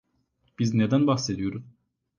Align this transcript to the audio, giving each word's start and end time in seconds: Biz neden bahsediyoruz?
Biz 0.59 0.73
neden 0.73 1.07
bahsediyoruz? 1.07 1.65